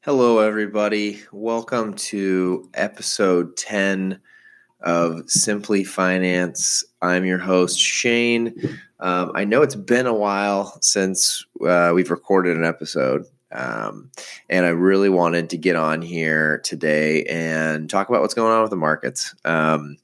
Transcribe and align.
Hello, 0.00 0.38
everybody. 0.38 1.20
Welcome 1.30 1.92
to 1.94 2.70
episode 2.72 3.54
10 3.58 4.18
of 4.80 5.28
Simply 5.28 5.84
Finance. 5.84 6.84
I'm 7.02 7.26
your 7.26 7.36
host, 7.36 7.78
Shane. 7.78 8.54
Um, 9.00 9.32
I 9.34 9.44
know 9.44 9.60
it's 9.60 9.74
been 9.74 10.06
a 10.06 10.14
while 10.14 10.78
since 10.80 11.44
uh, 11.66 11.92
we've 11.94 12.10
recorded 12.10 12.56
an 12.56 12.64
episode, 12.64 13.26
um, 13.54 14.10
and 14.48 14.66
I 14.66 14.70
really 14.70 15.08
wanted 15.08 15.50
to 15.50 15.56
get 15.56 15.76
on 15.76 16.02
here 16.02 16.58
today 16.64 17.24
and 17.24 17.88
talk 17.88 18.08
about 18.08 18.20
what's 18.20 18.34
going 18.34 18.52
on 18.52 18.62
with 18.62 18.70
the 18.70 18.76
markets. 18.76 19.34
Um, 19.44 19.96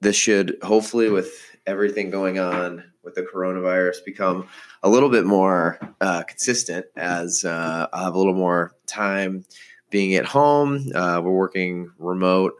this 0.00 0.16
should 0.16 0.56
hopefully, 0.62 1.10
with 1.10 1.32
everything 1.66 2.10
going 2.10 2.38
on 2.38 2.84
with 3.02 3.14
the 3.14 3.22
coronavirus, 3.22 4.04
become 4.04 4.48
a 4.82 4.88
little 4.88 5.10
bit 5.10 5.24
more 5.24 5.78
uh, 6.00 6.22
consistent 6.22 6.86
as 6.96 7.44
uh, 7.44 7.88
I'll 7.92 8.04
have 8.04 8.14
a 8.14 8.18
little 8.18 8.34
more 8.34 8.72
time 8.86 9.44
being 9.90 10.14
at 10.14 10.24
home. 10.24 10.90
Uh, 10.94 11.20
we're 11.22 11.32
working 11.32 11.90
remote 11.98 12.54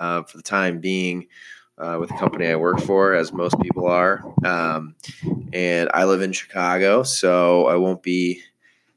uh, 0.00 0.22
for 0.22 0.36
the 0.36 0.42
time 0.42 0.80
being 0.80 1.26
uh, 1.78 1.96
with 1.98 2.08
the 2.08 2.16
company 2.16 2.46
I 2.46 2.56
work 2.56 2.80
for, 2.80 3.14
as 3.14 3.32
most 3.32 3.58
people 3.60 3.86
are. 3.86 4.22
Um, 4.44 4.94
and 5.52 5.90
I 5.92 6.04
live 6.04 6.22
in 6.22 6.32
Chicago, 6.32 7.02
so 7.02 7.66
I 7.66 7.76
won't 7.76 8.02
be 8.02 8.42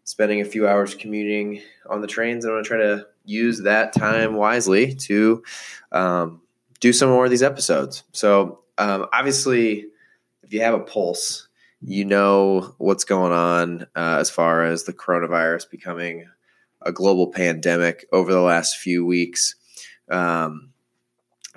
spending 0.08 0.40
a 0.40 0.46
few 0.46 0.66
hours 0.66 0.96
commuting 0.96 1.62
on 1.90 2.00
the 2.00 2.08
trains. 2.08 2.46
I'm 2.46 2.52
going 2.52 2.64
to 2.64 2.68
try 2.68 2.78
to 2.78 3.06
use 3.26 3.64
that 3.64 3.92
time 3.92 4.36
wisely 4.36 4.96
to 4.96 5.44
um, 5.92 6.42
do 6.80 6.94
some 6.94 7.10
more 7.10 7.26
of 7.26 7.30
these 7.30 7.44
episodes. 7.44 8.04
So, 8.14 8.62
um, 8.78 9.08
obviously, 9.12 9.86
if 10.44 10.54
you 10.54 10.62
have 10.62 10.76
a 10.76 10.80
pulse, 10.80 11.50
you 11.82 12.06
know 12.06 12.74
what's 12.78 13.04
going 13.04 13.34
on 13.34 13.82
uh, 13.98 14.18
as 14.20 14.30
far 14.30 14.64
as 14.64 14.86
the 14.86 14.94
coronavirus 14.94 15.70
becoming 15.70 16.30
a 16.82 16.94
global 16.94 17.28
pandemic 17.28 18.08
over 18.14 18.32
the 18.32 18.40
last 18.40 18.78
few 18.78 19.06
weeks. 19.06 19.56
Um, 20.10 20.70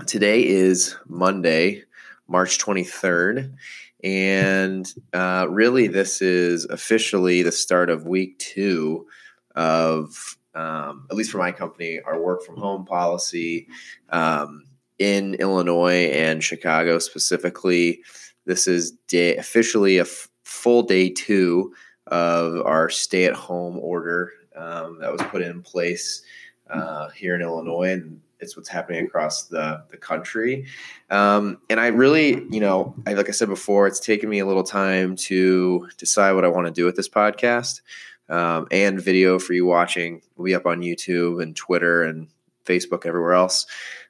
today 0.08 0.44
is 0.44 0.96
Monday, 1.06 1.84
March 2.27 2.58
23rd. 2.58 3.55
And 4.02 4.92
uh, 5.12 5.46
really, 5.50 5.86
this 5.86 6.22
is 6.22 6.64
officially 6.64 7.42
the 7.42 7.52
start 7.52 7.90
of 7.90 8.06
week 8.06 8.38
two 8.38 9.06
of, 9.54 10.38
um, 10.54 11.06
at 11.10 11.16
least 11.16 11.30
for 11.30 11.38
my 11.38 11.52
company, 11.52 12.00
our 12.00 12.20
work 12.20 12.42
from 12.42 12.56
home 12.56 12.84
policy 12.84 13.68
um, 14.10 14.64
in 14.98 15.34
Illinois 15.34 16.10
and 16.12 16.42
Chicago 16.42 16.98
specifically. 16.98 18.00
This 18.46 18.66
is 18.66 18.92
day, 19.08 19.36
officially 19.36 19.98
a 19.98 20.02
f- 20.02 20.28
full 20.44 20.82
day 20.82 21.10
two 21.10 21.74
of 22.06 22.64
our 22.66 22.88
stay 22.88 23.24
at 23.24 23.34
home 23.34 23.78
order 23.78 24.32
um, 24.56 24.98
that 25.00 25.12
was 25.12 25.22
put 25.22 25.42
in 25.42 25.62
place 25.62 26.22
uh, 26.70 27.08
here 27.10 27.34
in 27.34 27.42
Illinois. 27.42 27.90
And 27.92 28.20
it's 28.41 28.56
what's 28.56 28.69
happening 28.69 29.05
across 29.05 29.44
the, 29.44 29.83
the 29.91 29.96
country. 29.96 30.66
Um, 31.10 31.58
and 31.69 31.80
I 31.80 31.88
really, 31.88 32.44
you 32.50 32.60
know, 32.60 32.94
I, 33.06 33.14
like 33.14 33.28
I 33.28 33.33
said 33.33 33.48
before, 33.48 33.86
it's 33.86 34.00
taken 34.00 34.28
me 34.28 34.38
a 34.38 34.46
little 34.46 34.62
time 34.62 35.16
to 35.16 35.88
decide 35.98 36.33
what 36.33 36.44
I 36.44 36.48
want 36.48 36.66
to 36.66 36.72
do 36.72 36.84
with 36.84 36.96
this 36.96 37.08
podcast 37.08 37.80
um, 38.28 38.66
and 38.70 39.00
video 39.00 39.38
for 39.38 39.52
you 39.52 39.66
watching. 39.66 40.22
We'll 40.36 40.46
be 40.46 40.55
up 40.55 40.66
on 40.66 40.80
YouTube 40.80 41.42
and 41.42 41.55
Twitter 41.55 42.05
and 42.05 42.28
Facebook, 42.64 43.06
everywhere 43.06 43.34
else. 43.34 43.66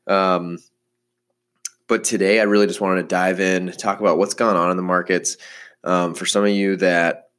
Um, 0.06 0.58
but 1.89 2.05
today, 2.05 2.39
I 2.39 2.45
really 2.45 2.67
just 2.67 2.80
wanted 2.80 3.02
to 3.02 3.08
dive 3.08 3.41
in, 3.41 3.73
talk 3.73 4.01
about 4.01 4.18
what's 4.18 4.35
gone 4.35 4.57
on 4.57 4.70
in 4.70 4.77
the 4.77 4.83
markets. 4.83 5.36
Um, 5.83 6.14
for 6.14 6.27
some 6.27 6.45
of 6.45 6.51
you 6.51 6.77
that 6.77 7.30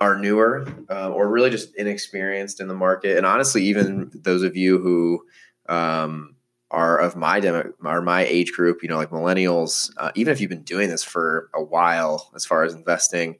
are 0.00 0.16
newer 0.16 0.66
uh, 0.90 1.10
or 1.10 1.28
really 1.28 1.50
just 1.50 1.74
inexperienced 1.76 2.60
in 2.60 2.66
the 2.66 2.74
market, 2.74 3.16
and 3.16 3.26
honestly, 3.26 3.62
even 3.64 4.10
those 4.14 4.42
of 4.42 4.56
you 4.56 4.78
who 4.78 5.24
um, 5.68 6.36
are 6.70 6.98
of 6.98 7.16
my 7.16 7.40
demo 7.40 7.72
are 7.84 8.02
my 8.02 8.24
age 8.24 8.52
group, 8.52 8.82
you 8.82 8.88
know, 8.88 8.96
like 8.96 9.10
millennials, 9.10 9.90
uh, 9.96 10.10
even 10.14 10.32
if 10.32 10.40
you've 10.40 10.50
been 10.50 10.62
doing 10.62 10.88
this 10.88 11.04
for 11.04 11.48
a 11.54 11.62
while 11.62 12.30
as 12.34 12.44
far 12.44 12.64
as 12.64 12.74
investing, 12.74 13.36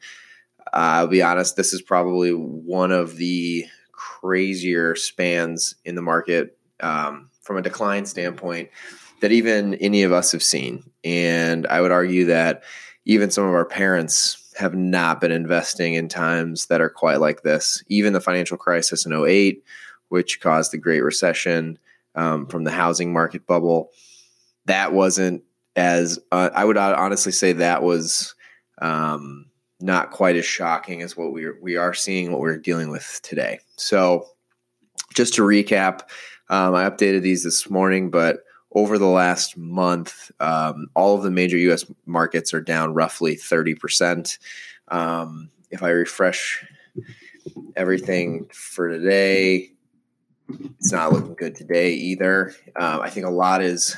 uh, 0.72 1.02
I'll 1.02 1.06
be 1.08 1.22
honest, 1.22 1.56
this 1.56 1.72
is 1.72 1.82
probably 1.82 2.30
one 2.30 2.92
of 2.92 3.16
the 3.16 3.66
crazier 3.92 4.94
spans 4.94 5.74
in 5.84 5.94
the 5.94 6.02
market 6.02 6.56
um, 6.80 7.30
from 7.42 7.56
a 7.56 7.62
decline 7.62 8.06
standpoint 8.06 8.70
that 9.20 9.32
even 9.32 9.74
any 9.76 10.02
of 10.02 10.12
us 10.12 10.32
have 10.32 10.42
seen. 10.42 10.90
And 11.02 11.66
I 11.66 11.80
would 11.80 11.92
argue 11.92 12.26
that 12.26 12.62
even 13.04 13.30
some 13.30 13.44
of 13.44 13.54
our 13.54 13.64
parents 13.64 14.52
have 14.56 14.74
not 14.74 15.20
been 15.20 15.32
investing 15.32 15.94
in 15.94 16.08
times 16.08 16.66
that 16.66 16.80
are 16.80 16.90
quite 16.90 17.20
like 17.20 17.42
this. 17.42 17.82
Even 17.88 18.12
the 18.12 18.20
financial 18.20 18.56
crisis 18.56 19.04
in 19.06 19.12
08, 19.12 19.62
which 20.08 20.40
caused 20.40 20.72
the 20.72 20.78
Great 20.78 21.02
Recession, 21.02 21.78
um, 22.14 22.46
from 22.46 22.64
the 22.64 22.70
housing 22.70 23.12
market 23.12 23.46
bubble. 23.46 23.90
That 24.66 24.92
wasn't 24.92 25.42
as 25.76 26.18
uh, 26.32 26.50
I 26.54 26.64
would 26.64 26.76
honestly 26.76 27.32
say 27.32 27.52
that 27.52 27.82
was 27.82 28.34
um, 28.78 29.46
not 29.80 30.10
quite 30.10 30.36
as 30.36 30.44
shocking 30.44 31.02
as 31.02 31.16
what 31.16 31.32
we 31.32 31.50
we 31.60 31.76
are 31.76 31.94
seeing 31.94 32.32
what 32.32 32.40
we're 32.40 32.56
dealing 32.56 32.90
with 32.90 33.20
today. 33.22 33.60
So, 33.76 34.28
just 35.14 35.34
to 35.34 35.42
recap, 35.42 36.02
um, 36.48 36.74
I 36.74 36.88
updated 36.88 37.22
these 37.22 37.44
this 37.44 37.68
morning, 37.68 38.10
but 38.10 38.40
over 38.72 38.98
the 38.98 39.06
last 39.06 39.56
month, 39.56 40.30
um, 40.40 40.88
all 40.94 41.16
of 41.16 41.22
the 41.22 41.30
major 41.30 41.56
U.S. 41.58 41.84
markets 42.06 42.54
are 42.54 42.60
down 42.60 42.94
roughly 42.94 43.34
thirty 43.36 43.74
percent. 43.74 44.38
Um, 44.88 45.50
if 45.70 45.82
I 45.82 45.90
refresh 45.90 46.64
everything 47.76 48.46
for 48.52 48.88
today, 48.88 49.72
it's 50.48 50.92
not 50.92 51.12
looking 51.12 51.34
good 51.34 51.54
today 51.54 51.92
either. 51.92 52.54
Um, 52.76 53.00
I 53.00 53.10
think 53.10 53.26
a 53.26 53.30
lot 53.30 53.62
is 53.62 53.96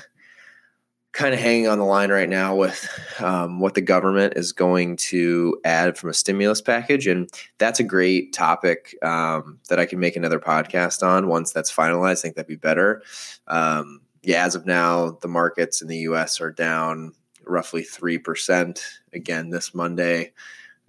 kind 1.17 1.33
of 1.33 1.41
hanging 1.41 1.67
on 1.67 1.79
the 1.79 1.85
line 1.85 2.11
right 2.11 2.29
now 2.29 2.55
with 2.55 2.87
um, 3.21 3.59
what 3.59 3.73
the 3.73 3.81
government 3.81 4.35
is 4.37 4.53
going 4.53 4.97
to 4.97 5.59
add 5.65 5.97
from 5.97 6.11
a 6.11 6.15
stimulus 6.15 6.61
package. 6.61 7.07
And 7.07 7.31
that's 7.57 7.81
a 7.81 7.85
great 7.85 8.35
topic 8.35 8.95
um, 9.03 9.59
that 9.71 9.81
I 9.81 9.87
can 9.87 9.99
make 9.99 10.17
another 10.17 10.39
podcast 10.39 11.03
on 11.03 11.27
once 11.27 11.53
that's 11.53 11.75
finalized. 11.75 12.11
I 12.11 12.15
think 12.17 12.37
that'd 12.37 12.47
be 12.47 12.57
better. 12.57 13.03
Um, 13.47 14.03
yeah, 14.23 14.45
as 14.45 14.55
of 14.55 14.67
now, 14.67 15.13
the 15.23 15.29
markets 15.29 15.81
in 15.81 15.89
the 15.89 15.99
US 15.99 16.39
are 16.39 16.53
down 16.53 17.15
roughly 17.47 17.83
3% 17.83 18.79
again 19.15 19.49
this 19.49 19.75
Monday. 19.75 20.33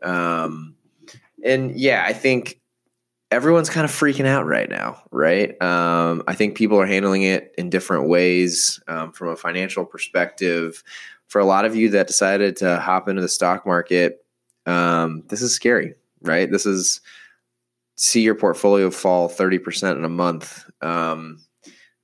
Um, 0.04 0.76
and 1.42 1.72
yeah, 1.80 2.04
I 2.06 2.12
think 2.12 2.60
everyone's 3.32 3.70
kind 3.70 3.86
of 3.86 3.92
freaking 3.92 4.26
out 4.26 4.46
right 4.46 4.70
now, 4.70 5.02
right? 5.12 5.62
Um, 5.62 6.24
I 6.28 6.36
think 6.36 6.56
people 6.56 6.80
are 6.80 6.86
handling 6.86 7.24
it 7.24 7.54
in 7.58 7.70
different 7.70 8.08
ways 8.08 8.80
um, 8.88 9.12
from 9.12 9.30
a 9.30 9.36
financial 9.36 9.86
perspective. 9.86 10.84
For 11.28 11.40
a 11.40 11.46
lot 11.46 11.66
of 11.66 11.76
you 11.76 11.90
that 11.90 12.08
decided 12.08 12.56
to 12.58 12.80
hop 12.80 13.10
into 13.10 13.22
the 13.22 13.28
stock 13.28 13.66
market, 13.66 14.24
um, 14.66 15.24
this 15.28 15.42
is 15.42 15.54
scary, 15.54 15.96
right? 16.22 16.50
This 16.50 16.66
is 16.66 17.02
see 17.96 18.22
your 18.22 18.36
portfolio 18.36 18.90
fall 18.92 19.28
30% 19.28 19.98
in 19.98 20.06
a 20.06 20.10
month, 20.10 20.70
um, 20.82 21.44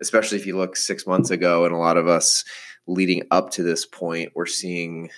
especially 0.01 0.37
if 0.39 0.45
you 0.45 0.57
look 0.57 0.75
six 0.75 1.07
months 1.07 1.29
ago. 1.29 1.65
And 1.65 1.73
a 1.73 1.77
lot 1.77 1.97
of 1.97 2.07
us 2.07 2.43
leading 2.87 3.23
up 3.31 3.51
to 3.51 3.63
this 3.63 3.85
point, 3.85 4.33
we're 4.35 4.45
seeing 4.45 5.09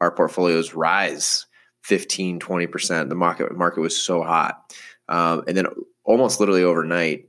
our 0.00 0.10
portfolios 0.10 0.74
rise 0.74 1.46
15, 1.84 2.38
20%. 2.38 3.08
The 3.08 3.14
market, 3.14 3.56
market 3.56 3.80
was 3.80 3.96
so 3.96 4.22
hot. 4.22 4.74
Um, 5.08 5.44
and 5.46 5.56
then 5.56 5.66
almost 6.04 6.40
literally 6.40 6.62
overnight, 6.62 7.28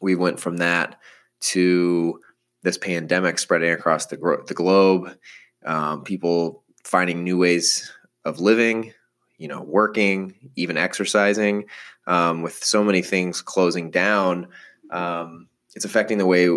we 0.00 0.14
went 0.14 0.38
from 0.38 0.58
that 0.58 0.96
to 1.40 2.20
this 2.62 2.78
pandemic 2.78 3.38
spreading 3.38 3.70
across 3.70 4.06
the, 4.06 4.16
gro- 4.16 4.44
the 4.44 4.54
globe, 4.54 5.16
um, 5.64 6.02
people 6.04 6.62
finding 6.84 7.24
new 7.24 7.38
ways 7.38 7.92
of 8.24 8.40
living, 8.40 8.92
you 9.38 9.48
know, 9.48 9.62
working, 9.62 10.34
even 10.56 10.76
exercising. 10.76 11.64
Um, 12.06 12.42
with 12.42 12.64
so 12.64 12.82
many 12.82 13.02
things 13.02 13.42
closing 13.42 13.90
down, 13.90 14.48
um, 14.90 15.48
it's 15.74 15.84
affecting 15.84 16.18
the 16.18 16.26
way 16.26 16.48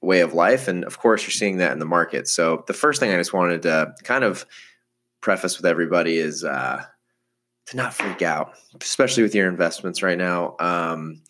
way 0.00 0.20
of 0.20 0.34
life, 0.34 0.68
and 0.68 0.84
of 0.84 0.98
course, 0.98 1.22
you're 1.22 1.30
seeing 1.30 1.58
that 1.58 1.72
in 1.72 1.78
the 1.78 1.84
market. 1.84 2.28
So 2.28 2.64
the 2.66 2.72
first 2.74 3.00
thing 3.00 3.12
I 3.12 3.16
just 3.16 3.32
wanted 3.32 3.62
to 3.62 3.94
kind 4.02 4.24
of 4.24 4.44
preface 5.20 5.56
with 5.56 5.66
everybody 5.66 6.16
is 6.18 6.44
uh, 6.44 6.84
to 7.66 7.76
not 7.76 7.94
freak 7.94 8.22
out, 8.22 8.54
especially 8.80 9.22
with 9.22 9.34
your 9.34 9.48
investments 9.48 10.02
right 10.02 10.18
now. 10.18 10.56
Um, 10.58 11.22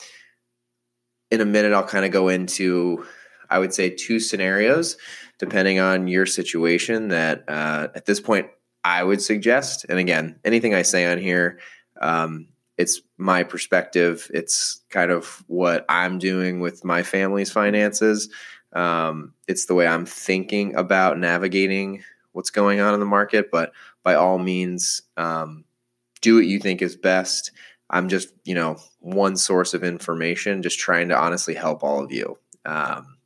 in 1.31 1.40
a 1.40 1.46
minute, 1.46 1.73
I'll 1.73 1.87
kind 1.87 2.05
of 2.05 2.11
go 2.11 2.29
into, 2.29 3.06
I 3.50 3.58
would 3.58 3.75
say, 3.75 3.90
two 3.90 4.20
scenarios 4.20 4.96
depending 5.38 5.81
on 5.81 6.06
your 6.06 6.25
situation 6.25 7.08
that 7.08 7.43
uh, 7.49 7.88
at 7.96 8.06
this 8.06 8.20
point 8.20 8.46
I 8.84 9.02
would 9.02 9.20
suggest. 9.20 9.84
And 9.88 9.99
again, 9.99 10.38
anything 10.44 10.73
I 10.73 10.82
say 10.82 11.11
on 11.11 11.19
here, 11.19 11.58
um, 12.00 12.46
it's 12.78 13.00
my 13.19 13.43
perspective. 13.43 14.31
It's 14.32 14.82
kind 14.90 15.11
of 15.11 15.43
what 15.49 15.85
I'm 15.88 16.19
doing 16.19 16.61
with 16.61 16.85
my 16.85 17.02
family's 17.02 17.50
finances. 17.50 18.28
Um, 18.73 19.35
it's 19.49 19.67
the 19.67 19.75
way 19.75 19.87
I'm 19.87 20.06
thinking 20.06 20.76
about 20.76 21.19
navigating 21.19 22.02
what's 22.32 22.50
going 22.50 22.81
on 22.81 22.94
in 22.94 23.00
the 23.00 23.06
market. 23.06 23.50
But 23.50 23.73
by 24.02 24.14
all 24.14 24.38
means, 24.38 25.02
um, 25.17 25.64
do 26.23 26.37
what 26.37 26.47
you 26.47 26.59
think 26.59 26.81
is 26.81 26.97
best. 26.97 27.53
I'm 27.91 28.09
just, 28.09 28.33
you 28.45 28.55
know, 28.55 28.79
one 29.01 29.37
source 29.37 29.75
of 29.75 29.85
information, 29.85 30.63
just 30.63 30.79
trying 30.79 31.11
to 31.11 31.19
honestly 31.19 31.55
help 31.55 31.85
all 31.85 32.03
of 32.03 32.11
you. 32.11 32.39
Um, 32.65 33.19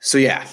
so, 0.00 0.18
yeah, 0.18 0.46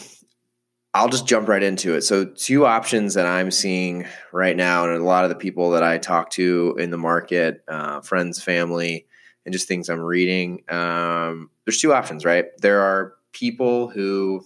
I'll 0.94 1.10
just 1.10 1.26
jump 1.28 1.48
right 1.48 1.64
into 1.64 1.96
it. 1.96 2.02
So, 2.02 2.26
two 2.26 2.66
options 2.66 3.16
that 3.16 3.26
I'm 3.26 3.50
seeing 3.50 4.06
right 4.32 4.56
now, 4.56 4.86
and 4.86 5.02
a 5.02 5.04
lot 5.04 5.24
of 5.24 5.30
the 5.30 5.36
people 5.36 5.72
that 5.72 5.84
I 5.84 5.98
talk 5.98 6.30
to 6.32 6.76
in 6.78 6.92
the 6.92 6.98
market, 6.98 7.64
uh, 7.68 8.02
friends, 8.02 8.44
family, 8.44 9.08
and 9.46 9.54
just 9.54 9.68
things 9.68 9.90
I'm 9.90 10.02
reading, 10.02 10.64
um, 10.70 11.50
there's 11.66 11.80
two 11.80 11.94
options, 11.94 12.26
right? 12.26 12.46
There 12.62 12.82
are 12.82 13.16
people 13.32 13.90
who, 13.90 14.46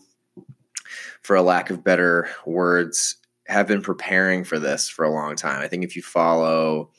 for 1.22 1.36
a 1.36 1.42
lack 1.42 1.70
of 1.70 1.84
better 1.84 2.30
words, 2.46 3.18
have 3.48 3.68
been 3.68 3.82
preparing 3.82 4.44
for 4.44 4.60
this 4.60 4.90
for 4.90 5.06
a 5.06 5.12
long 5.12 5.36
time. 5.36 5.62
I 5.62 5.68
think 5.68 5.84
if 5.84 5.96
you 5.96 6.02
follow 6.02 6.90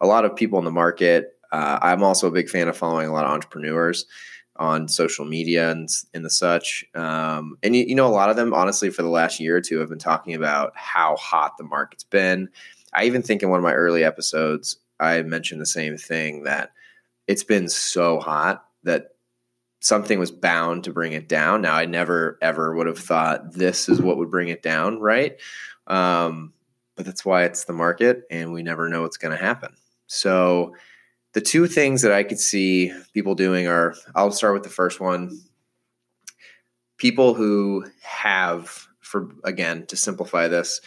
a 0.00 0.06
lot 0.06 0.24
of 0.24 0.36
people 0.36 0.58
in 0.58 0.64
the 0.64 0.70
market, 0.70 1.38
uh, 1.52 1.78
I'm 1.80 2.02
also 2.02 2.28
a 2.28 2.32
big 2.32 2.48
fan 2.48 2.68
of 2.68 2.76
following 2.76 3.08
a 3.08 3.12
lot 3.12 3.24
of 3.24 3.30
entrepreneurs 3.30 4.06
on 4.56 4.88
social 4.88 5.24
media 5.24 5.70
and, 5.70 5.88
and 6.14 6.24
the 6.24 6.30
such. 6.30 6.84
Um, 6.94 7.58
and 7.62 7.76
you, 7.76 7.84
you, 7.84 7.94
know, 7.94 8.06
a 8.06 8.08
lot 8.08 8.30
of 8.30 8.36
them, 8.36 8.54
honestly, 8.54 8.90
for 8.90 9.02
the 9.02 9.08
last 9.08 9.38
year 9.38 9.56
or 9.56 9.60
two, 9.60 9.78
have 9.78 9.88
been 9.88 9.98
talking 9.98 10.34
about 10.34 10.72
how 10.74 11.16
hot 11.16 11.56
the 11.58 11.64
market's 11.64 12.04
been. 12.04 12.48
I 12.92 13.04
even 13.04 13.22
think 13.22 13.42
in 13.42 13.50
one 13.50 13.58
of 13.58 13.64
my 13.64 13.74
early 13.74 14.04
episodes, 14.04 14.78
I 14.98 15.20
mentioned 15.22 15.60
the 15.60 15.66
same 15.66 15.96
thing 15.98 16.44
that 16.44 16.72
it's 17.26 17.44
been 17.44 17.68
so 17.68 18.18
hot 18.18 18.64
that 18.84 19.15
something 19.80 20.18
was 20.18 20.30
bound 20.30 20.84
to 20.84 20.92
bring 20.92 21.12
it 21.12 21.28
down. 21.28 21.62
Now, 21.62 21.74
I 21.74 21.86
never 21.86 22.38
ever 22.40 22.74
would 22.74 22.86
have 22.86 22.98
thought 22.98 23.52
this 23.52 23.88
is 23.88 24.00
what 24.00 24.16
would 24.16 24.30
bring 24.30 24.48
it 24.48 24.62
down, 24.62 24.98
right? 25.00 25.36
Um, 25.86 26.52
but 26.96 27.04
that's 27.04 27.24
why 27.24 27.44
it's 27.44 27.64
the 27.64 27.72
market, 27.72 28.24
and 28.30 28.52
we 28.52 28.62
never 28.62 28.88
know 28.88 29.02
what's 29.02 29.18
going 29.18 29.36
to 29.36 29.42
happen. 29.42 29.74
So, 30.06 30.74
the 31.34 31.40
two 31.40 31.66
things 31.66 32.02
that 32.02 32.12
I 32.12 32.22
could 32.22 32.40
see 32.40 32.92
people 33.12 33.34
doing 33.34 33.68
are 33.68 33.94
I'll 34.14 34.30
start 34.30 34.54
with 34.54 34.62
the 34.62 34.70
first 34.70 35.00
one. 35.00 35.38
People 36.96 37.34
who 37.34 37.84
have, 38.00 38.88
for 39.00 39.28
again, 39.44 39.84
to 39.86 39.96
simplify 39.96 40.48
this, 40.48 40.80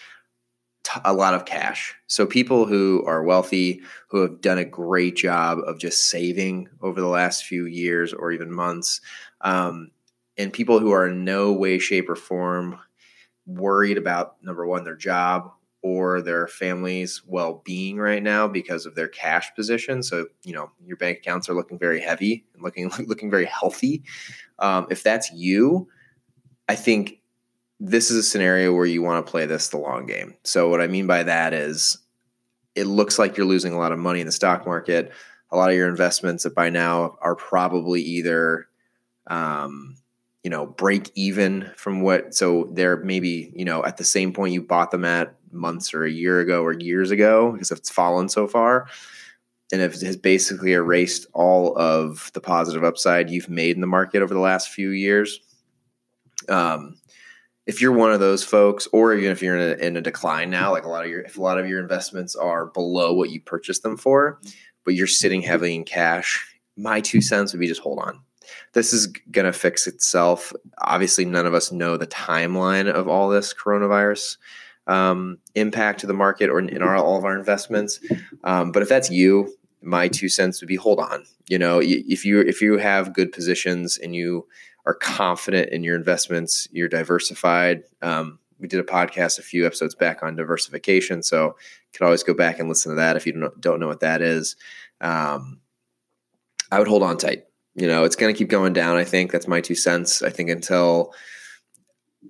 a 1.04 1.14
lot 1.14 1.34
of 1.34 1.46
cash. 1.46 1.96
So 2.08 2.26
people 2.26 2.66
who 2.66 3.04
are 3.06 3.24
wealthy, 3.24 3.82
who 4.10 4.22
have 4.22 4.42
done 4.42 4.58
a 4.58 4.66
great 4.66 5.16
job 5.16 5.60
of 5.66 5.80
just 5.80 6.10
saving 6.10 6.70
over 6.82 7.00
the 7.00 7.08
last 7.08 7.46
few 7.46 7.66
years 7.66 8.14
or 8.14 8.32
even 8.32 8.52
months, 8.52 9.02
um, 9.42 9.92
and 10.38 10.54
people 10.54 10.80
who 10.80 10.92
are 10.92 11.08
in 11.08 11.26
no 11.26 11.52
way, 11.52 11.80
shape, 11.80 12.10
or 12.10 12.16
form 12.16 12.80
worried 13.46 13.98
about 13.98 14.36
number 14.44 14.66
one 14.66 14.84
their 14.84 14.96
job 14.96 15.52
or 15.82 16.22
their 16.22 16.48
family's 16.48 17.22
well-being 17.26 17.98
right 17.98 18.22
now 18.22 18.48
because 18.48 18.86
of 18.86 18.96
their 18.96 19.08
cash 19.08 19.54
position. 19.56 20.04
So 20.04 20.28
you 20.44 20.54
know 20.54 20.72
your 20.86 20.98
bank 20.98 21.20
accounts 21.20 21.50
are 21.50 21.54
looking 21.54 21.80
very 21.80 22.02
heavy 22.02 22.46
and 22.54 22.64
looking 22.64 22.90
looking 23.08 23.30
very 23.30 23.46
healthy. 23.46 24.04
Um, 24.60 24.88
if 24.90 25.04
that's 25.04 25.32
you, 25.32 25.88
I 26.68 26.76
think 26.76 27.19
this 27.80 28.12
is 28.12 28.18
a 28.18 28.24
scenario 28.24 28.74
where 28.74 28.86
you 28.86 29.02
want 29.02 29.26
to 29.26 29.32
play 29.32 29.46
this 29.46 29.70
the 29.70 29.78
long 29.78 30.06
game. 30.06 30.36
So 30.44 30.70
what 30.70 30.82
I 30.82 30.88
mean 30.88 31.08
by 31.08 31.24
that 31.24 31.54
is, 31.54 31.98
it 32.76 32.86
looks 32.86 33.18
like 33.18 33.36
you're 33.36 33.46
losing 33.46 33.74
a 33.74 33.78
lot 33.78 33.92
of 33.92 34.00
money 34.00 34.20
in 34.20 34.26
the 34.26 34.32
stock 34.32 34.66
market. 34.66 35.12
A 35.52 35.58
lot 35.58 35.70
of 35.70 35.76
your 35.76 35.90
investments 35.90 36.44
that 36.44 36.56
by 36.56 36.70
now 36.70 37.18
are 37.22 37.36
probably 37.36 38.02
either 38.02 38.68
um, 39.28 39.96
you 40.44 40.50
know 40.50 40.66
break 40.66 41.12
even 41.16 41.70
from 41.76 42.02
what 42.02 42.34
so 42.34 42.70
they're 42.74 42.98
maybe 42.98 43.52
you 43.56 43.66
know 43.66 43.84
at 43.84 43.98
the 43.98 44.04
same 44.04 44.34
point 44.34 44.54
you 44.54 44.62
bought 44.62 44.92
them 44.92 45.06
at 45.06 45.36
months 45.52 45.94
or 45.94 46.04
a 46.04 46.12
year 46.12 46.40
ago 46.40 46.64
or 46.64 46.74
years 46.74 47.12
ago 47.12 47.52
because 47.52 47.72
it's 47.72 47.90
fallen 47.90 48.30
so 48.30 48.48
far 48.48 48.88
and 49.72 49.82
it 49.82 50.02
has 50.02 50.16
basically 50.16 50.74
erased 50.74 51.28
all 51.34 51.78
of 51.78 52.32
the 52.34 52.42
positive 52.42 52.84
upside 52.84 53.30
you've 53.30 53.50
made 53.50 53.76
in 53.76 53.82
the 53.82 53.88
market 53.88 54.22
over 54.22 54.34
the 54.34 54.40
last 54.40 54.70
few 54.70 54.90
years 54.90 55.42
um, 56.48 56.98
if 57.70 57.82
you're 57.82 57.92
one 57.92 58.12
of 58.12 58.20
those 58.20 58.44
folks 58.44 58.88
or 58.92 59.14
even 59.14 59.32
if 59.32 59.44
you're 59.44 59.56
in 59.56 59.80
a, 59.80 59.86
in 59.86 59.96
a 59.96 60.02
decline 60.02 60.50
now 60.50 60.72
like 60.72 60.86
a 60.86 60.90
lot 60.90 61.06
of 61.06 61.12
your 61.12 61.22
if 61.22 61.38
a 61.38 61.42
lot 61.42 61.60
of 61.60 61.70
your 61.70 61.80
investments 61.80 62.36
are 62.36 62.66
below 62.66 63.14
what 63.14 63.30
you 63.30 63.40
purchased 63.40 63.84
them 63.84 63.96
for 63.96 64.40
but 64.84 64.96
you're 64.96 65.08
sitting 65.08 65.42
heavily 65.42 65.76
in 65.76 65.84
cash 65.84 66.58
my 66.76 67.00
two 67.00 67.22
cents 67.22 67.54
would 67.54 67.60
be 67.60 67.68
just 67.68 67.82
hold 67.82 68.00
on 68.00 68.20
this 68.74 68.94
is 68.94 69.08
going 69.08 69.46
to 69.46 69.54
fix 69.54 69.88
itself. 69.88 70.54
Obviously, 70.80 71.26
none 71.26 71.46
of 71.46 71.54
us 71.54 71.72
know 71.72 71.98
the 71.98 72.08
timeline 72.08 72.92
of 72.92 73.08
all 73.08 73.30
this 73.30 73.54
coronavirus 73.54 74.38
um, 74.88 75.38
impact 75.56 76.00
to 76.00 76.08
the 76.08 76.14
market 76.14 76.50
or 76.50 76.60
in 76.60 76.82
our, 76.82 76.96
all 76.96 77.18
of 77.18 77.26
our 77.26 77.38
investments. 77.38 78.00
Um, 78.44 78.72
but 78.72 78.82
if 78.82 78.90
that's 78.90 79.10
you, 79.10 79.54
my 79.82 80.08
two 80.08 80.30
cents 80.30 80.62
would 80.62 80.68
be 80.68 80.76
hold 80.76 81.00
on. 81.00 81.26
You 81.48 81.60
know, 81.60 81.80
if 81.82 82.26
you 82.26 82.42
if 82.42 82.62
you 82.62 82.78
have 82.78 83.14
good 83.14 83.32
positions 83.32 83.98
and 83.98 84.16
you 84.16 84.48
are 84.86 84.94
confident 84.94 85.70
in 85.70 85.84
your 85.84 85.96
investments, 85.96 86.68
you're 86.72 86.90
diversified. 86.90 87.84
Um, 88.02 88.40
we 88.60 88.68
did 88.68 88.80
a 88.80 88.84
podcast 88.84 89.40
a 89.40 89.44
few 89.44 89.66
episodes 89.66 89.96
back 89.96 90.22
on 90.22 90.36
diversification, 90.36 91.24
so 91.24 91.46
you 91.48 91.54
can 91.94 92.06
always 92.06 92.24
go 92.24 92.34
back 92.34 92.60
and 92.60 92.68
listen 92.68 92.92
to 92.92 92.96
that 92.98 93.16
if 93.16 93.26
you 93.26 93.34
don't, 93.34 93.62
don't 93.62 93.80
know 93.80 93.88
what 93.88 94.02
that 94.02 94.22
is. 94.22 94.56
Um, 95.00 95.60
I 96.72 96.78
would 96.78 96.88
hold 96.88 97.04
on 97.04 97.18
tight 97.18 97.46
you 97.80 97.88
know, 97.88 98.04
it's 98.04 98.16
going 98.16 98.34
to 98.34 98.38
keep 98.38 98.50
going 98.50 98.74
down. 98.74 98.98
I 98.98 99.06
think 99.06 99.32
that's 99.32 99.48
my 99.48 99.62
two 99.62 99.76
cents. 99.76 100.22
I 100.22 100.30
think 100.30 100.50
until 100.50 101.14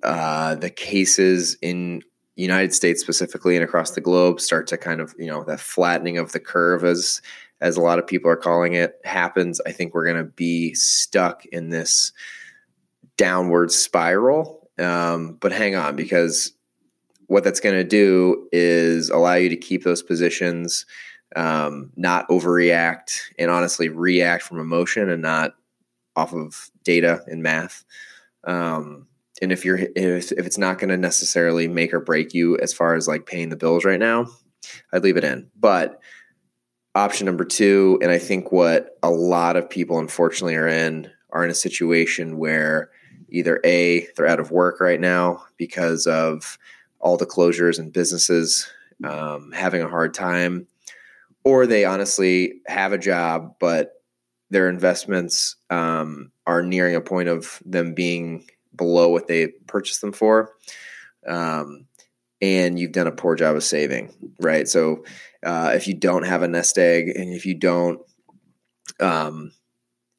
uh, 0.03 0.55
the 0.55 0.69
cases 0.69 1.57
in 1.61 2.03
United 2.41 2.73
States 2.73 3.01
specifically 3.01 3.55
and 3.55 3.63
across 3.63 3.91
the 3.91 4.01
globe 4.01 4.39
start 4.39 4.67
to 4.67 4.77
kind 4.77 5.01
of, 5.01 5.13
you 5.17 5.27
know, 5.27 5.43
that 5.43 5.59
flattening 5.59 6.17
of 6.17 6.31
the 6.31 6.39
curve 6.39 6.83
as 6.83 7.21
as 7.61 7.75
a 7.75 7.81
lot 7.81 7.99
of 7.99 8.07
people 8.07 8.31
are 8.31 8.37
calling 8.37 8.73
it 8.73 8.99
happens, 9.03 9.59
I 9.65 9.73
think 9.73 9.93
we're 9.93 10.05
going 10.05 10.23
to 10.23 10.31
be 10.31 10.73
stuck 10.73 11.45
in 11.47 11.69
this 11.69 12.13
downward 13.17 13.69
spiral. 13.69 14.69
Um, 14.79 15.37
but 15.41 15.51
hang 15.51 15.75
on, 15.75 15.97
because 15.97 16.53
what 17.27 17.43
that's 17.43 17.59
going 17.59 17.75
to 17.75 17.83
do 17.83 18.47
is 18.53 19.09
allow 19.09 19.33
you 19.33 19.49
to 19.49 19.57
keep 19.57 19.83
those 19.83 20.01
positions 20.01 20.85
um, 21.35 21.91
not 21.97 22.27
overreact 22.29 23.19
and 23.37 23.51
honestly 23.51 23.89
react 23.89 24.43
from 24.43 24.59
emotion 24.59 25.09
and 25.09 25.21
not 25.21 25.55
off 26.15 26.33
of 26.33 26.71
data 26.85 27.21
and 27.27 27.43
math. 27.43 27.83
Um, 28.45 29.08
and 29.41 29.51
if 29.51 29.65
you're 29.65 29.79
if, 29.95 30.31
if 30.31 30.45
it's 30.45 30.57
not 30.57 30.79
going 30.79 30.89
to 30.89 30.97
necessarily 30.97 31.67
make 31.67 31.93
or 31.93 31.99
break 31.99 32.33
you 32.33 32.57
as 32.57 32.73
far 32.73 32.95
as 32.95 33.07
like 33.07 33.25
paying 33.25 33.49
the 33.49 33.55
bills 33.55 33.85
right 33.85 33.99
now, 33.99 34.27
I'd 34.91 35.03
leave 35.03 35.17
it 35.17 35.23
in. 35.23 35.49
But 35.55 35.99
option 36.95 37.25
number 37.25 37.45
two, 37.45 37.99
and 38.01 38.11
I 38.11 38.19
think 38.19 38.51
what 38.51 38.97
a 39.03 39.09
lot 39.09 39.55
of 39.55 39.69
people 39.69 39.99
unfortunately 39.99 40.55
are 40.55 40.67
in 40.67 41.09
are 41.31 41.43
in 41.43 41.51
a 41.51 41.55
situation 41.55 42.37
where 42.37 42.89
either 43.29 43.59
a 43.63 44.07
they're 44.15 44.27
out 44.27 44.39
of 44.39 44.51
work 44.51 44.79
right 44.79 44.99
now 44.99 45.43
because 45.57 46.07
of 46.07 46.57
all 46.99 47.17
the 47.17 47.25
closures 47.25 47.79
and 47.79 47.93
businesses 47.93 48.69
um, 49.03 49.51
having 49.53 49.81
a 49.81 49.87
hard 49.87 50.13
time 50.13 50.67
or 51.43 51.65
they 51.65 51.85
honestly 51.85 52.61
have 52.67 52.91
a 52.91 52.97
job, 52.97 53.55
but 53.59 53.93
their 54.49 54.67
investments 54.67 55.55
um, 55.69 56.31
are 56.45 56.63
nearing 56.63 56.95
a 56.95 57.01
point 57.01 57.29
of 57.29 57.61
them 57.65 57.93
being 57.93 58.45
below 58.79 59.09
what 59.09 59.27
they 59.27 59.49
purchased 59.67 60.01
them 60.01 60.11
for. 60.11 60.53
Um, 61.27 61.85
and 62.41 62.79
you've 62.79 62.93
done 62.93 63.05
a 63.05 63.11
poor 63.11 63.35
job 63.35 63.55
of 63.55 63.63
saving, 63.63 64.11
right? 64.39 64.67
So 64.67 65.03
uh, 65.45 65.73
if 65.75 65.87
you 65.87 65.93
don't 65.93 66.25
have 66.25 66.41
a 66.41 66.47
nest 66.47 66.77
egg 66.79 67.09
and 67.09 67.31
if 67.33 67.45
you 67.45 67.53
don't 67.53 67.99
um, 68.99 69.51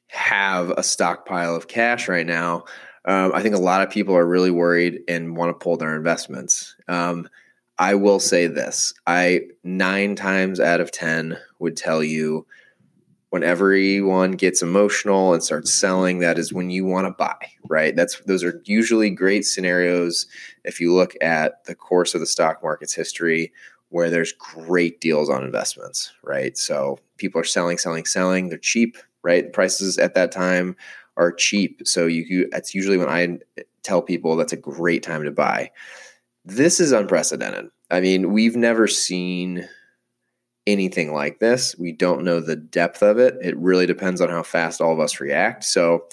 have 0.09 0.71
a 0.71 0.83
stockpile 0.83 1.57
of 1.57 1.67
cash 1.67 2.09
right 2.09 2.27
now, 2.27 2.65
um, 3.07 3.33
I 3.35 3.43
think 3.43 3.55
a 3.55 3.61
lot 3.61 3.83
of 3.83 3.91
people 3.91 4.15
are 4.15 4.27
really 4.27 4.51
worried 4.51 5.01
and 5.09 5.37
want 5.37 5.49
to 5.51 5.63
pull 5.63 5.77
their 5.77 5.97
investments. 5.97 6.77
Um, 6.87 7.29
I 7.79 7.95
will 7.95 8.21
say 8.21 8.47
this. 8.47 8.93
I 9.07 9.47
nine 9.65 10.15
times 10.15 10.61
out 10.61 10.83
of 10.83 10.93
10 10.93 11.39
would 11.59 11.79
tell 11.79 12.05
you 12.05 12.47
when 13.31 13.43
everyone 13.43 14.33
gets 14.33 14.63
emotional 14.63 15.33
and 15.33 15.43
starts 15.43 15.73
selling, 15.73 16.19
that 16.19 16.39
is 16.39 16.53
when 16.53 16.71
you 16.71 16.85
want 16.85 17.07
to 17.07 17.13
buy, 17.13 17.39
right? 17.69 17.95
That's 17.95 18.21
those 18.21 18.45
are 18.45 18.61
usually 18.65 19.11
great 19.11 19.45
scenarios 19.45 20.27
if 20.65 20.81
you 20.81 20.95
look 20.95 21.15
at 21.21 21.65
the 21.65 21.75
course 21.75 22.15
of 22.15 22.21
the 22.21 22.27
stock 22.27 22.63
market's 22.63 22.95
history 22.95 23.53
where 23.89 24.11
there's 24.11 24.33
great 24.33 25.01
deals 25.01 25.29
on 25.29 25.45
investments, 25.45 26.13
right? 26.23 26.57
So 26.57 26.99
people 27.17 27.41
are 27.41 27.45
selling, 27.45 27.79
selling, 27.79 28.05
selling. 28.05 28.49
They're 28.49 28.59
cheap, 28.59 28.97
right? 29.23 29.53
Prices 29.53 29.99
at 29.99 30.15
that 30.15 30.31
time 30.31 30.77
are 31.17 31.33
cheap. 31.33 31.83
So 31.85 32.07
you 32.07 32.49
that's 32.51 32.75
usually 32.75 32.99
when 32.99 33.09
I 33.09 33.39
tell 33.83 34.03
people 34.03 34.37
that's 34.37 34.53
a 34.53 34.57
great 34.57 35.03
time 35.03 35.25
to 35.25 35.31
buy 35.31 35.71
this 36.45 36.81
is 36.81 36.93
unprecedented. 36.93 37.71
I 37.91 38.01
mean, 38.01 38.33
we've 38.33 38.57
never 38.57 38.87
seen 38.87 39.69
anything 40.71 41.13
like 41.13 41.39
this. 41.39 41.77
We 41.79 41.93
don't 41.93 42.25
know 42.25 42.41
the 42.41 42.57
depth 42.57 43.03
of 43.03 43.19
it. 43.19 43.35
It 43.43 43.57
really 43.57 43.87
depends 43.87 44.21
on 44.21 44.29
how 44.29 44.43
fast 44.43 44.81
all 44.81 44.93
of 44.93 45.01
us 45.01 45.21
react. 45.21 45.65
So 45.65 46.07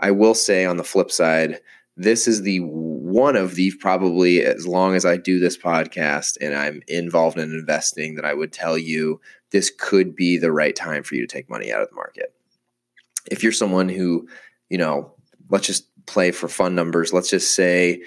I 0.00 0.10
will 0.10 0.34
say 0.34 0.64
on 0.64 0.76
the 0.76 0.84
flip 0.84 1.10
side, 1.10 1.60
this 1.96 2.28
is 2.28 2.42
the 2.42 2.60
one 2.60 3.36
of 3.36 3.54
the 3.54 3.72
probably 3.80 4.44
as 4.44 4.66
long 4.66 4.94
as 4.94 5.06
I 5.06 5.16
do 5.16 5.38
this 5.38 5.56
podcast 5.56 6.36
and 6.40 6.54
I'm 6.54 6.82
involved 6.88 7.38
in 7.38 7.50
investing 7.52 8.16
that 8.16 8.24
I 8.24 8.34
would 8.34 8.52
tell 8.52 8.76
you 8.76 9.20
this 9.50 9.70
could 9.70 10.14
be 10.14 10.36
the 10.36 10.52
right 10.52 10.76
time 10.76 11.02
for 11.02 11.14
you 11.14 11.26
to 11.26 11.32
take 11.32 11.48
money 11.48 11.72
out 11.72 11.80
of 11.80 11.88
the 11.88 11.94
market. 11.94 12.34
If 13.30 13.42
you're 13.42 13.52
someone 13.52 13.88
who, 13.88 14.28
you 14.68 14.76
know, 14.76 15.14
let's 15.48 15.66
just 15.66 15.88
play 16.06 16.30
for 16.30 16.48
fun 16.48 16.74
numbers. 16.74 17.12
Let's 17.12 17.30
just 17.30 17.54
say, 17.54 18.02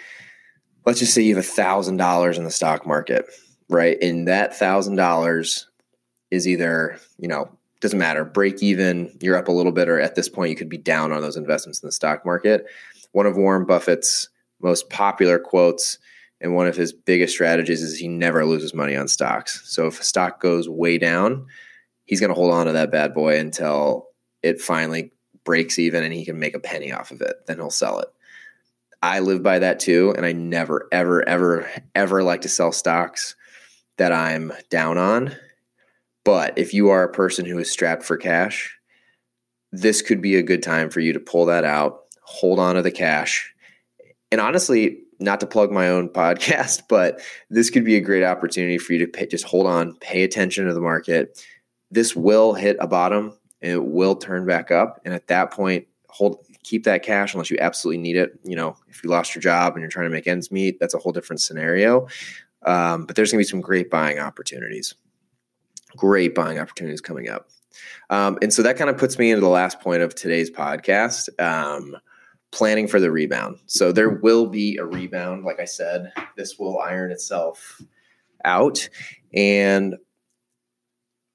let's 0.86 1.00
just 1.00 1.14
say 1.14 1.22
you 1.22 1.36
have 1.36 1.44
a 1.44 1.48
thousand 1.48 1.98
dollars 1.98 2.38
in 2.38 2.44
the 2.44 2.52
stock 2.52 2.86
market, 2.86 3.26
right? 3.70 3.98
And 4.02 4.28
that 4.28 4.56
thousand 4.56 4.96
dollars 4.96 5.69
is 6.32 6.48
either, 6.48 6.98
you 7.18 7.28
know, 7.28 7.50
doesn't 7.82 8.00
matter, 8.00 8.26
break 8.26 8.62
even, 8.62 9.18
you're 9.22 9.38
up 9.38 9.48
a 9.48 9.54
little 9.54 9.72
bit, 9.72 9.88
or 9.88 10.00
at 10.00 10.16
this 10.16 10.28
point 10.28 10.50
you 10.50 10.56
could 10.56 10.70
be 10.70 10.78
down 10.78 11.12
on 11.12 11.22
those 11.22 11.38
investments 11.38 11.82
in 11.82 11.88
the 11.88 11.94
stock 11.94 12.26
market 12.26 12.68
one 13.12 13.26
of 13.26 13.38
Warren 13.38 13.66
Buffett's 13.66 14.30
most 14.62 14.90
popular 14.90 15.40
quotes 15.40 15.98
and 16.42 16.56
one 16.56 16.68
of 16.68 16.76
his 16.76 16.94
biggest 16.94 17.34
strategies 17.34 17.82
is 17.82 17.98
he 17.98 18.08
never 18.08 18.46
loses 18.46 18.74
money 18.74 18.96
on 18.96 19.08
stocks. 19.08 19.62
So 19.66 19.88
if 19.88 20.00
a 20.00 20.04
stock 20.04 20.42
goes 20.42 20.70
way 20.70 20.98
down, 20.98 21.46
he's 22.06 22.20
going 22.20 22.30
to 22.30 22.36
hold 22.36 22.54
on 22.54 22.66
to 22.68 22.72
that 22.74 22.92
bad 22.92 23.14
boy 23.14 23.38
until 23.38 24.08
it 24.42 24.62
finally 24.62 25.12
breaks 25.44 25.80
even 25.80 26.04
and 26.04 26.14
he 26.14 26.26
can 26.26 26.40
make 26.40 26.56
a 26.56 26.60
penny 26.60 26.92
off 26.92 27.12
of 27.12 27.22
it. 27.22 27.36
Then 27.48 27.58
he'll 27.58 27.70
sell 27.70 28.00
it. 28.00 28.08
I 29.02 29.20
live 29.20 29.44
by 29.44 29.60
that 29.60 29.80
too. 29.80 30.14
And 30.16 30.26
I 30.26 30.32
never, 30.32 30.88
ever, 30.92 31.28
ever, 31.28 31.70
ever 31.96 32.24
like 32.24 32.42
to 32.42 32.50
sell 32.50 32.72
stocks 32.72 33.36
that 33.98 34.14
I'm 34.14 34.54
down 34.70 34.98
on. 34.98 35.36
But 36.26 36.58
if 36.58 36.74
you 36.74 36.90
are 36.90 37.04
a 37.04 37.12
person 37.12 37.46
who 37.46 37.58
is 37.58 37.72
strapped 37.72 38.04
for 38.04 38.18
cash, 38.18 38.78
this 39.72 40.02
could 40.02 40.22
be 40.22 40.36
a 40.36 40.44
good 40.44 40.64
time 40.64 40.90
for 40.90 41.00
you 41.00 41.14
to 41.14 41.20
pull 41.20 41.46
that 41.46 41.64
out 41.64 42.02
hold 42.30 42.60
on 42.60 42.76
to 42.76 42.82
the 42.84 42.92
cash. 42.92 43.52
And 44.32 44.40
honestly, 44.40 45.00
not 45.20 45.40
to 45.40 45.48
plug 45.48 45.72
my 45.72 45.90
own 45.90 46.10
podcast, 46.14 46.84
but 46.88 47.22
this 47.50 47.72
could 47.72 47.84
be 47.84 47.96
a 47.96 48.02
great 48.02 48.24
opportunity 48.24 48.78
for 48.78 48.94
you 48.94 49.00
to 49.00 49.08
pay, 49.08 49.26
just 49.26 49.46
hold 49.46 49.66
on, 49.66 49.96
pay 49.96 50.24
attention 50.24 50.68
to 50.68 50.74
the 50.74 50.80
market. 50.80 51.44
This 51.90 52.16
will 52.16 52.54
hit 52.54 52.78
a 52.80 52.88
bottom 52.88 53.36
and 53.62 53.72
it 53.72 53.84
will 53.84 54.16
turn 54.16 54.46
back 54.46 54.70
up. 54.70 55.02
And 55.04 55.14
at 55.14 55.28
that 55.28 55.52
point, 55.52 55.88
hold 56.08 56.46
keep 56.64 56.84
that 56.84 57.02
cash 57.02 57.34
unless 57.34 57.50
you 57.50 57.58
absolutely 57.60 58.02
need 58.02 58.16
it. 58.16 58.40
You 58.44 58.56
know, 58.56 58.78
if 58.88 59.04
you 59.04 59.10
lost 59.10 59.34
your 59.34 59.42
job 59.42 59.74
and 59.74 59.82
you're 59.82 59.90
trying 59.90 60.06
to 60.06 60.12
make 60.12 60.28
ends 60.28 60.52
meet, 60.52 60.80
that's 60.80 60.94
a 60.94 61.00
whole 61.00 61.12
different 61.12 61.42
scenario. 61.42 62.08
Um, 62.64 63.06
but 63.06 63.16
there's 63.16 63.32
going 63.32 63.44
to 63.44 63.48
be 63.48 63.50
some 63.50 63.62
great 63.62 63.90
buying 63.90 64.20
opportunities. 64.20 64.94
Great 65.96 66.36
buying 66.36 66.60
opportunities 66.60 67.02
coming 67.02 67.30
up. 67.30 67.50
Um, 68.10 68.38
and 68.42 68.54
so 68.54 68.62
that 68.64 68.78
kind 68.78 68.90
of 68.90 68.98
puts 68.98 69.18
me 69.18 69.32
into 69.32 69.42
the 69.42 69.50
last 69.50 69.80
point 69.80 70.02
of 70.02 70.16
today's 70.16 70.50
podcast. 70.50 71.30
Um, 71.42 71.96
planning 72.52 72.88
for 72.88 73.00
the 73.00 73.12
rebound. 73.12 73.60
So 73.68 73.92
there 73.92 74.10
will 74.10 74.48
be 74.48 74.78
a 74.78 74.86
rebound. 74.86 75.46
Like 75.46 75.60
I 75.60 75.66
said, 75.66 76.12
this 76.36 76.58
will 76.58 76.80
iron 76.80 77.12
itself 77.12 77.82
out. 78.44 78.90
And 79.34 79.96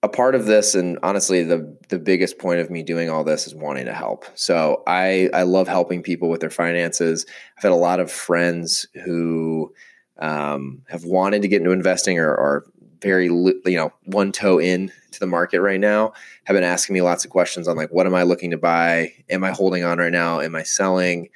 a 0.02 0.08
part 0.08 0.34
of 0.34 0.44
this, 0.44 0.74
and 0.74 0.98
honestly, 1.02 1.42
the 1.44 1.78
the 1.88 1.98
biggest 1.98 2.38
point 2.38 2.60
of 2.60 2.68
me 2.68 2.82
doing 2.82 3.08
all 3.08 3.24
this 3.24 3.46
is 3.46 3.54
wanting 3.54 3.86
to 3.86 3.94
help. 3.94 4.26
So 4.34 4.82
I 4.86 5.30
I 5.32 5.44
love 5.44 5.66
helping 5.66 6.02
people 6.02 6.28
with 6.28 6.40
their 6.40 6.50
finances. 6.50 7.24
I've 7.56 7.62
had 7.62 7.72
a 7.72 7.76
lot 7.76 8.00
of 8.00 8.12
friends 8.12 8.86
who 9.04 9.72
um, 10.18 10.82
have 10.88 11.04
wanted 11.04 11.42
to 11.42 11.48
get 11.48 11.60
into 11.60 11.72
investing 11.72 12.18
or, 12.18 12.28
or 12.28 12.66
very 13.00 13.26
you 13.26 13.76
know 13.76 13.92
one 14.04 14.32
toe 14.32 14.58
in 14.58 14.90
to 15.10 15.20
the 15.20 15.26
market 15.26 15.60
right 15.60 15.80
now 15.80 16.12
have 16.44 16.54
been 16.54 16.64
asking 16.64 16.94
me 16.94 17.02
lots 17.02 17.24
of 17.24 17.30
questions 17.30 17.68
on 17.68 17.76
like 17.76 17.90
what 17.90 18.06
am 18.06 18.14
i 18.14 18.22
looking 18.22 18.50
to 18.50 18.58
buy? 18.58 19.12
Am 19.30 19.44
i 19.44 19.50
holding 19.50 19.84
on 19.84 19.98
right 19.98 20.12
now? 20.12 20.40
Am 20.40 20.54
i 20.54 20.62
selling? 20.62 21.28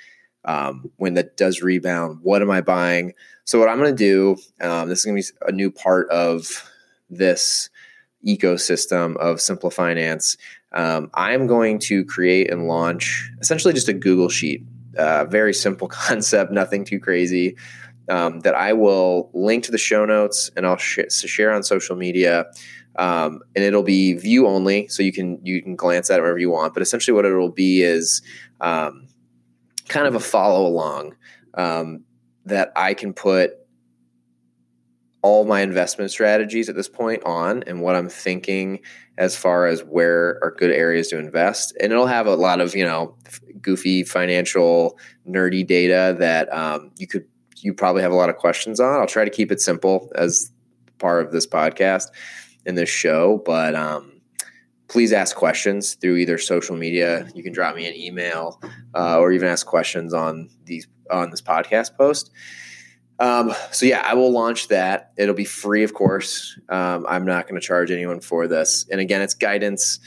Um, 0.44 0.90
when 0.96 1.14
that 1.14 1.36
does 1.36 1.62
rebound 1.62 2.20
what 2.22 2.42
am 2.42 2.50
i 2.50 2.60
buying? 2.60 3.14
So 3.44 3.58
what 3.58 3.68
i'm 3.68 3.78
going 3.78 3.94
to 3.94 3.96
do 3.96 4.36
um, 4.60 4.88
this 4.88 5.00
is 5.00 5.04
going 5.04 5.22
to 5.22 5.32
be 5.32 5.38
a 5.48 5.52
new 5.52 5.70
part 5.70 6.08
of 6.10 6.70
this 7.10 7.70
ecosystem 8.26 9.16
of 9.16 9.40
simple 9.40 9.70
finance. 9.70 10.36
Um, 10.72 11.10
i'm 11.14 11.46
going 11.46 11.78
to 11.80 12.04
create 12.04 12.50
and 12.50 12.68
launch 12.68 13.30
essentially 13.40 13.74
just 13.74 13.88
a 13.88 13.94
google 13.94 14.28
sheet. 14.28 14.64
Uh, 14.96 15.24
very 15.26 15.54
simple 15.54 15.88
concept 16.06 16.50
nothing 16.52 16.84
too 16.84 16.98
crazy 16.98 17.56
um, 18.08 18.40
that 18.40 18.54
I 18.54 18.72
will 18.72 19.30
link 19.32 19.64
to 19.64 19.70
the 19.70 19.78
show 19.78 20.04
notes 20.04 20.50
and 20.56 20.66
I'll 20.66 20.76
sh- 20.76 21.00
share 21.10 21.52
on 21.52 21.62
social 21.62 21.96
media. 21.96 22.46
Um, 22.96 23.42
and 23.54 23.64
it'll 23.64 23.84
be 23.84 24.14
view 24.14 24.46
only, 24.48 24.88
so 24.88 25.04
you 25.04 25.12
can 25.12 25.38
you 25.44 25.62
can 25.62 25.76
glance 25.76 26.10
at 26.10 26.18
it 26.18 26.22
wherever 26.22 26.38
you 26.38 26.50
want. 26.50 26.74
But 26.74 26.82
essentially, 26.82 27.14
what 27.14 27.24
it'll 27.24 27.50
be 27.50 27.82
is 27.82 28.22
um, 28.60 29.06
kind 29.88 30.06
of 30.06 30.16
a 30.16 30.20
follow 30.20 30.66
along 30.66 31.14
um, 31.54 32.04
that 32.44 32.72
I 32.74 32.94
can 32.94 33.12
put 33.12 33.52
all 35.22 35.44
my 35.44 35.60
investment 35.60 36.10
strategies 36.10 36.68
at 36.68 36.76
this 36.76 36.88
point 36.88 37.22
on 37.24 37.62
and 37.64 37.82
what 37.82 37.96
I'm 37.96 38.08
thinking 38.08 38.80
as 39.16 39.36
far 39.36 39.66
as 39.66 39.82
where 39.82 40.38
are 40.42 40.54
good 40.56 40.70
areas 40.70 41.08
to 41.08 41.18
invest. 41.18 41.76
And 41.80 41.92
it'll 41.92 42.06
have 42.06 42.26
a 42.26 42.36
lot 42.36 42.60
of, 42.60 42.74
you 42.76 42.84
know, 42.84 43.16
goofy 43.60 44.04
financial 44.04 44.98
nerdy 45.28 45.66
data 45.66 46.16
that 46.20 46.52
um, 46.52 46.92
you 46.96 47.08
could 47.08 47.26
you 47.62 47.74
probably 47.74 48.02
have 48.02 48.12
a 48.12 48.16
lot 48.16 48.28
of 48.30 48.36
questions 48.36 48.80
on. 48.80 49.00
I'll 49.00 49.06
try 49.06 49.24
to 49.24 49.30
keep 49.30 49.52
it 49.52 49.60
simple 49.60 50.10
as 50.14 50.50
part 50.98 51.24
of 51.24 51.32
this 51.32 51.46
podcast 51.46 52.08
and 52.66 52.76
this 52.76 52.88
show, 52.88 53.42
but 53.44 53.74
um, 53.74 54.20
please 54.88 55.12
ask 55.12 55.36
questions 55.36 55.94
through 55.94 56.16
either 56.16 56.38
social 56.38 56.76
media. 56.76 57.28
You 57.34 57.42
can 57.42 57.52
drop 57.52 57.76
me 57.76 57.86
an 57.86 57.94
email 57.94 58.60
uh, 58.94 59.18
or 59.18 59.32
even 59.32 59.48
ask 59.48 59.66
questions 59.66 60.12
on 60.12 60.50
these 60.64 60.86
on 61.10 61.30
this 61.30 61.40
podcast 61.40 61.96
post. 61.96 62.30
Um, 63.20 63.52
so 63.72 63.86
yeah, 63.86 64.02
I 64.04 64.14
will 64.14 64.30
launch 64.30 64.68
that. 64.68 65.12
It'll 65.16 65.34
be 65.34 65.44
free, 65.44 65.82
of 65.82 65.94
course. 65.94 66.58
Um, 66.68 67.04
I'm 67.08 67.24
not 67.24 67.48
going 67.48 67.60
to 67.60 67.66
charge 67.66 67.90
anyone 67.90 68.20
for 68.20 68.46
this. 68.46 68.86
And 68.90 69.00
again, 69.00 69.22
it's 69.22 69.34
guidance. 69.34 69.98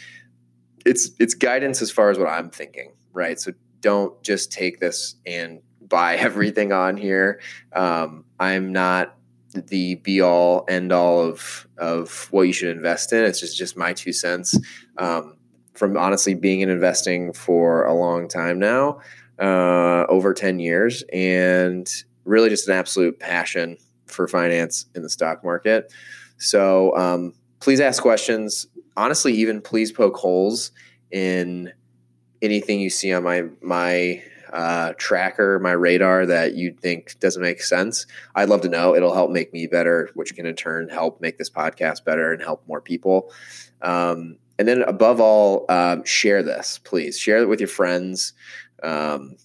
It's 0.85 1.11
it's 1.19 1.33
guidance 1.33 1.81
as 1.81 1.91
far 1.91 2.09
as 2.09 2.17
what 2.17 2.27
I'm 2.27 2.49
thinking, 2.49 2.93
right? 3.13 3.39
So 3.39 3.51
don't 3.81 4.21
just 4.23 4.51
take 4.51 4.79
this 4.79 5.15
and 5.25 5.61
buy 5.91 6.15
everything 6.15 6.71
on 6.71 6.97
here. 6.97 7.39
Um, 7.73 8.25
I'm 8.39 8.71
not 8.71 9.15
the 9.53 9.95
be 9.95 10.21
all 10.21 10.65
end 10.69 10.91
all 10.91 11.19
of 11.21 11.67
of 11.77 12.29
what 12.31 12.43
you 12.43 12.53
should 12.53 12.75
invest 12.75 13.13
in. 13.13 13.23
It's 13.23 13.39
just 13.39 13.55
just 13.55 13.77
my 13.77 13.93
two 13.93 14.13
cents. 14.13 14.57
Um, 14.97 15.35
from 15.73 15.97
honestly 15.97 16.33
being 16.33 16.61
in 16.61 16.69
investing 16.69 17.33
for 17.33 17.85
a 17.85 17.93
long 17.93 18.27
time 18.27 18.59
now, 18.59 18.99
uh, 19.39 20.05
over 20.09 20.33
ten 20.33 20.59
years, 20.59 21.03
and 21.13 21.87
really 22.25 22.49
just 22.49 22.67
an 22.67 22.75
absolute 22.75 23.19
passion 23.19 23.77
for 24.05 24.27
finance 24.27 24.85
in 24.95 25.01
the 25.03 25.09
stock 25.09 25.43
market. 25.43 25.91
So 26.37 26.95
um, 26.97 27.33
please 27.59 27.79
ask 27.79 28.01
questions. 28.01 28.67
Honestly, 28.97 29.33
even 29.33 29.61
please 29.61 29.91
poke 29.91 30.17
holes 30.17 30.71
in 31.11 31.71
anything 32.41 32.79
you 32.79 32.89
see 32.89 33.13
on 33.13 33.23
my 33.23 33.43
my 33.61 34.21
uh, 34.51 34.93
tracker, 34.97 35.59
my 35.59 35.71
radar 35.71 36.25
that 36.25 36.55
you 36.55 36.73
think 36.73 37.19
doesn't 37.19 37.41
make 37.41 37.61
sense, 37.61 38.05
I'd 38.35 38.49
love 38.49 38.61
to 38.61 38.69
know. 38.69 38.95
It'll 38.95 39.13
help 39.13 39.31
make 39.31 39.53
me 39.53 39.67
better, 39.67 40.09
which 40.13 40.35
can 40.35 40.45
in 40.45 40.55
turn 40.55 40.89
help 40.89 41.21
make 41.21 41.37
this 41.37 41.49
podcast 41.49 42.03
better 42.03 42.31
and 42.31 42.41
help 42.41 42.67
more 42.67 42.81
people. 42.81 43.31
Um, 43.81 44.37
and 44.59 44.67
then 44.67 44.83
above 44.83 45.19
all, 45.19 45.65
um, 45.69 46.03
share 46.03 46.43
this, 46.43 46.79
please. 46.83 47.17
Share 47.17 47.37
it 47.37 47.49
with 47.49 47.59
your 47.59 47.67
friends. 47.67 48.33
Um, 48.83 49.35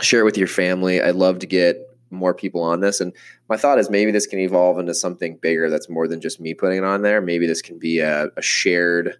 share 0.00 0.20
it 0.20 0.24
with 0.24 0.38
your 0.38 0.46
family. 0.46 1.02
I'd 1.02 1.16
love 1.16 1.40
to 1.40 1.46
get 1.46 1.84
more 2.10 2.32
people 2.32 2.62
on 2.62 2.80
this. 2.80 3.00
And 3.00 3.12
my 3.48 3.56
thought 3.56 3.78
is 3.78 3.90
maybe 3.90 4.10
this 4.10 4.26
can 4.26 4.38
evolve 4.38 4.78
into 4.78 4.94
something 4.94 5.36
bigger 5.36 5.68
that's 5.68 5.88
more 5.88 6.08
than 6.08 6.20
just 6.20 6.40
me 6.40 6.54
putting 6.54 6.78
it 6.78 6.84
on 6.84 7.02
there. 7.02 7.20
Maybe 7.20 7.46
this 7.46 7.62
can 7.62 7.78
be 7.78 8.00
a, 8.00 8.28
a 8.36 8.42
shared 8.42 9.16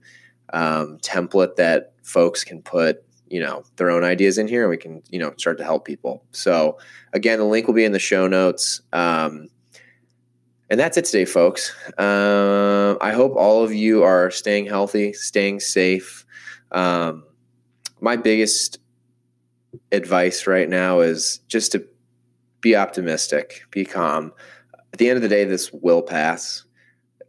um, 0.53 0.99
template 1.03 1.57
that 1.57 1.93
folks 2.03 2.45
can 2.45 2.63
put 2.63 3.05
you 3.31 3.41
know 3.41 3.63
their 3.77 3.91
own 3.91 4.05
ideas 4.05 4.39
in 4.39 4.49
here 4.49 4.63
and 4.63 4.71
we 4.71 4.77
can 4.77 5.03
you 5.11 5.19
know 5.19 5.33
start 5.37 5.59
to 5.59 5.65
help 5.65 5.85
people. 5.85 6.25
So 6.33 6.79
again 7.13 7.39
the 7.39 7.45
link 7.45 7.67
will 7.67 7.75
be 7.75 7.85
in 7.85 7.93
the 7.93 7.99
show 7.99 8.27
notes. 8.27 8.81
Um, 8.93 9.49
and 10.71 10.79
that's 10.79 10.97
it 10.97 11.07
today 11.07 11.25
folks. 11.25 11.75
Uh, 11.97 12.97
i 13.01 13.13
hope 13.13 13.35
all 13.37 13.65
of 13.65 13.73
you 13.73 14.03
are 14.03 14.31
staying 14.31 14.67
healthy 14.67 15.13
staying 15.13 15.61
safe. 15.61 16.25
Um, 16.73 17.25
my 18.01 18.17
biggest 18.17 18.79
advice 19.93 20.47
right 20.47 20.69
now 20.69 21.01
is 21.01 21.41
just 21.49 21.73
to 21.73 21.87
be 22.61 22.77
optimistic 22.77 23.63
be 23.71 23.85
calm. 23.85 24.33
At 24.93 24.99
the 24.99 25.09
end 25.09 25.17
of 25.17 25.23
the 25.23 25.29
day 25.29 25.45
this 25.45 25.73
will 25.73 26.03
pass. 26.03 26.65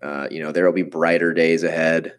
Uh, 0.01 0.27
you 0.31 0.41
know 0.41 0.51
there 0.51 0.65
will 0.65 0.73
be 0.73 0.83
brighter 0.83 1.33
days 1.33 1.63
ahead 1.63 2.13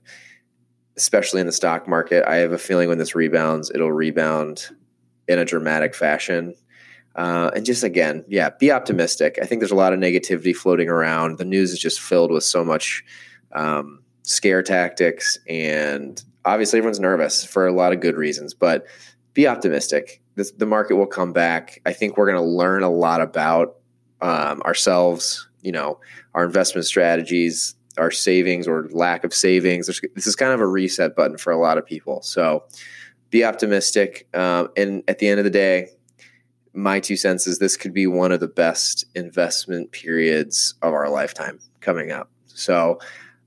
especially 1.00 1.40
in 1.40 1.46
the 1.46 1.52
stock 1.52 1.88
market. 1.88 2.24
I 2.28 2.36
have 2.36 2.52
a 2.52 2.58
feeling 2.58 2.88
when 2.88 2.98
this 2.98 3.14
rebounds, 3.14 3.70
it'll 3.74 3.90
rebound 3.90 4.68
in 5.26 5.38
a 5.38 5.46
dramatic 5.46 5.94
fashion. 5.94 6.54
Uh, 7.16 7.50
and 7.56 7.64
just 7.64 7.82
again, 7.82 8.22
yeah, 8.28 8.50
be 8.60 8.70
optimistic. 8.70 9.38
I 9.40 9.46
think 9.46 9.60
there's 9.60 9.70
a 9.70 9.76
lot 9.76 9.94
of 9.94 9.98
negativity 9.98 10.54
floating 10.54 10.90
around. 10.90 11.38
The 11.38 11.46
news 11.46 11.72
is 11.72 11.78
just 11.78 12.00
filled 12.00 12.30
with 12.30 12.44
so 12.44 12.62
much 12.62 13.02
um, 13.52 14.02
scare 14.24 14.62
tactics, 14.62 15.38
and 15.48 16.22
obviously 16.44 16.78
everyone's 16.78 17.00
nervous 17.00 17.44
for 17.44 17.66
a 17.66 17.72
lot 17.72 17.92
of 17.92 18.00
good 18.00 18.16
reasons. 18.16 18.52
But 18.52 18.86
be 19.32 19.48
optimistic. 19.48 20.20
This, 20.34 20.50
the 20.52 20.66
market 20.66 20.96
will 20.96 21.06
come 21.06 21.32
back. 21.32 21.80
I 21.86 21.94
think 21.94 22.16
we're 22.16 22.30
going 22.30 22.42
to 22.42 22.48
learn 22.48 22.82
a 22.82 22.90
lot 22.90 23.22
about 23.22 23.76
um, 24.20 24.60
ourselves. 24.62 25.48
You 25.62 25.72
know, 25.72 25.98
our 26.34 26.44
investment 26.44 26.86
strategies, 26.86 27.74
our 28.00 28.10
savings 28.10 28.66
or 28.66 28.88
lack 28.92 29.24
of 29.24 29.34
savings. 29.34 29.86
This 29.86 30.26
is 30.26 30.34
kind 30.34 30.52
of 30.52 30.60
a 30.60 30.66
reset 30.66 31.14
button 31.14 31.36
for 31.36 31.52
a 31.52 31.58
lot 31.58 31.78
of 31.78 31.86
people. 31.86 32.22
So 32.22 32.64
be 33.30 33.44
optimistic. 33.44 34.26
Um, 34.34 34.68
and 34.76 35.04
at 35.06 35.18
the 35.18 35.28
end 35.28 35.38
of 35.38 35.44
the 35.44 35.50
day, 35.50 35.90
my 36.72 37.00
two 37.00 37.16
cents 37.16 37.46
is 37.46 37.58
this 37.58 37.76
could 37.76 37.92
be 37.92 38.06
one 38.06 38.32
of 38.32 38.40
the 38.40 38.48
best 38.48 39.04
investment 39.14 39.92
periods 39.92 40.74
of 40.82 40.92
our 40.92 41.08
lifetime 41.10 41.58
coming 41.80 42.10
up. 42.10 42.30
So 42.46 42.98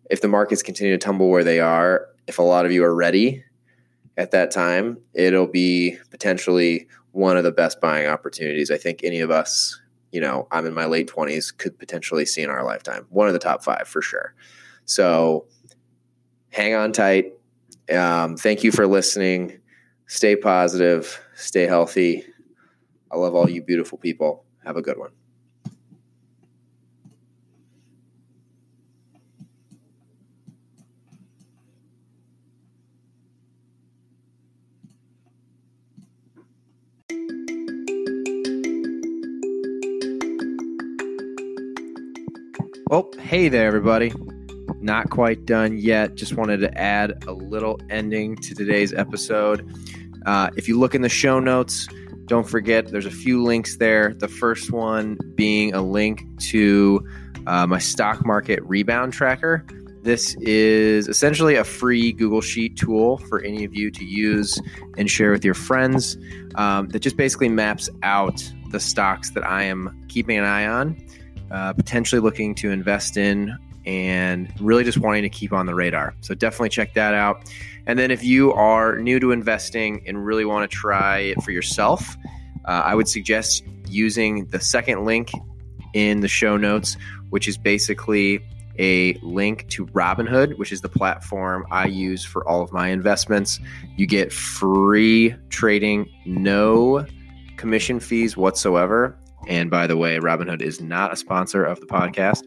if 0.09 0.21
the 0.21 0.27
markets 0.27 0.61
continue 0.61 0.93
to 0.93 0.97
tumble 0.97 1.29
where 1.29 1.43
they 1.43 1.59
are, 1.59 2.07
if 2.27 2.37
a 2.37 2.43
lot 2.43 2.65
of 2.65 2.71
you 2.71 2.83
are 2.83 2.93
ready 2.93 3.43
at 4.17 4.31
that 4.31 4.51
time, 4.51 4.97
it'll 5.13 5.47
be 5.47 5.97
potentially 6.11 6.87
one 7.11 7.37
of 7.37 7.43
the 7.43 7.51
best 7.51 7.79
buying 7.79 8.07
opportunities 8.07 8.71
I 8.71 8.77
think 8.77 9.03
any 9.03 9.19
of 9.19 9.31
us 9.31 9.79
you 10.13 10.21
know, 10.21 10.47
I'm 10.51 10.67
in 10.67 10.75
my 10.75 10.85
late 10.85 11.09
20s, 11.09 11.57
could 11.57 11.79
potentially 11.79 12.23
see 12.25 12.43
in 12.43 12.49
our 12.51 12.63
lifetime. 12.63 13.07
One 13.09 13.27
of 13.27 13.33
the 13.33 13.39
top 13.39 13.63
five 13.63 13.87
for 13.87 13.99
sure. 13.99 14.35
So 14.85 15.47
hang 16.51 16.75
on 16.75 16.91
tight. 16.91 17.33
Um, 17.91 18.37
thank 18.37 18.63
you 18.63 18.71
for 18.71 18.85
listening. 18.85 19.59
Stay 20.05 20.35
positive, 20.35 21.19
stay 21.33 21.63
healthy. 21.63 22.23
I 23.11 23.17
love 23.17 23.33
all 23.33 23.49
you 23.49 23.63
beautiful 23.63 23.97
people. 23.97 24.45
Have 24.63 24.77
a 24.77 24.83
good 24.83 24.99
one. 24.99 25.09
Well, 42.93 43.09
hey 43.21 43.49
there, 43.49 43.65
everybody. 43.65 44.13
Not 44.79 45.09
quite 45.09 45.47
done 45.47 45.79
yet. 45.79 46.13
Just 46.13 46.35
wanted 46.35 46.57
to 46.57 46.77
add 46.77 47.23
a 47.25 47.33
little 47.33 47.79
ending 47.89 48.35
to 48.35 48.53
today's 48.53 48.93
episode. 48.93 49.67
Uh, 50.27 50.51
if 50.57 50.67
you 50.67 50.77
look 50.77 50.93
in 50.93 51.01
the 51.01 51.09
show 51.09 51.39
notes, 51.39 51.87
don't 52.25 52.47
forget 52.47 52.89
there's 52.89 53.07
a 53.07 53.09
few 53.09 53.41
links 53.41 53.77
there. 53.77 54.13
The 54.13 54.27
first 54.27 54.71
one 54.71 55.17
being 55.33 55.73
a 55.73 55.81
link 55.81 56.23
to 56.49 57.03
uh, 57.47 57.65
my 57.65 57.79
stock 57.79 58.27
market 58.27 58.61
rebound 58.61 59.11
tracker. 59.11 59.65
This 60.03 60.35
is 60.35 61.07
essentially 61.07 61.55
a 61.55 61.63
free 61.63 62.11
Google 62.11 62.41
Sheet 62.41 62.77
tool 62.77 63.17
for 63.17 63.41
any 63.41 63.63
of 63.63 63.73
you 63.73 63.89
to 63.89 64.05
use 64.05 64.61
and 64.99 65.09
share 65.09 65.31
with 65.31 65.43
your 65.43 65.55
friends 65.55 66.15
um, 66.53 66.89
that 66.89 66.99
just 66.99 67.17
basically 67.17 67.49
maps 67.49 67.89
out 68.03 68.47
the 68.69 68.79
stocks 68.79 69.31
that 69.31 69.43
I 69.43 69.63
am 69.63 69.99
keeping 70.09 70.37
an 70.37 70.43
eye 70.43 70.67
on 70.67 70.95
uh, 71.53 71.71
potentially 71.71 72.19
looking 72.19 72.55
to 72.55 72.71
invest 72.71 73.15
in 73.15 73.55
and 73.85 74.51
really 74.59 74.83
just 74.83 74.97
wanting 74.97 75.21
to 75.21 75.29
keep 75.29 75.53
on 75.53 75.65
the 75.65 75.75
radar. 75.75 76.15
So 76.21 76.33
definitely 76.33 76.69
check 76.69 76.93
that 76.95 77.13
out. 77.13 77.49
And 77.85 77.99
then 77.99 78.11
if 78.11 78.23
you 78.23 78.53
are 78.53 78.97
new 78.97 79.19
to 79.19 79.31
investing 79.31 80.03
and 80.07 80.25
really 80.25 80.45
want 80.45 80.69
to 80.69 80.75
try 80.75 81.19
it 81.19 81.43
for 81.43 81.51
yourself, 81.51 82.17
uh, 82.65 82.81
I 82.85 82.95
would 82.95 83.07
suggest 83.07 83.63
using 83.87 84.47
the 84.47 84.59
second 84.59 85.05
link 85.05 85.31
in 85.93 86.21
the 86.21 86.27
show 86.27 86.57
notes, 86.57 86.97
which 87.29 87.47
is 87.47 87.57
basically 87.57 88.43
a 88.79 89.13
link 89.21 89.67
to 89.69 89.85
Robinhood, 89.87 90.57
which 90.57 90.71
is 90.71 90.81
the 90.81 90.89
platform 90.89 91.67
I 91.69 91.85
use 91.85 92.25
for 92.25 92.47
all 92.47 92.63
of 92.63 92.71
my 92.71 92.87
investments. 92.87 93.59
You 93.95 94.07
get 94.07 94.33
free 94.33 95.35
trading, 95.49 96.09
no 96.25 97.05
commission 97.57 97.99
fees 97.99 98.35
whatsoever. 98.35 99.15
And 99.47 99.69
by 99.69 99.87
the 99.87 99.97
way, 99.97 100.17
Robinhood 100.19 100.61
is 100.61 100.81
not 100.81 101.11
a 101.11 101.15
sponsor 101.15 101.63
of 101.63 101.79
the 101.79 101.85
podcast, 101.85 102.43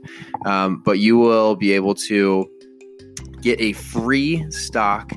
um, 0.47 0.83
but 0.85 0.99
you 0.99 1.19
will 1.19 1.57
be 1.57 1.73
able 1.73 1.95
to 1.95 2.51
get 3.41 3.61
a 3.61 3.73
free 3.73 4.45
stock 4.51 5.13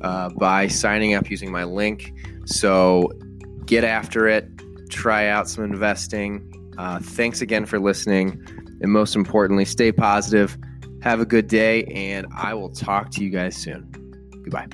uh, 0.00 0.30
by 0.30 0.66
signing 0.68 1.14
up 1.14 1.30
using 1.30 1.50
my 1.50 1.64
link. 1.64 2.12
So 2.46 3.10
get 3.66 3.84
after 3.84 4.28
it, 4.28 4.48
try 4.90 5.28
out 5.28 5.48
some 5.48 5.64
investing. 5.64 6.50
Uh, 6.78 6.98
thanks 7.00 7.40
again 7.40 7.66
for 7.66 7.78
listening. 7.78 8.42
And 8.80 8.92
most 8.92 9.16
importantly, 9.16 9.64
stay 9.64 9.92
positive. 9.92 10.56
Have 11.02 11.20
a 11.20 11.26
good 11.26 11.48
day, 11.48 11.84
and 11.84 12.26
I 12.34 12.54
will 12.54 12.70
talk 12.70 13.10
to 13.12 13.24
you 13.24 13.30
guys 13.30 13.56
soon. 13.56 13.90
Goodbye. 14.42 14.68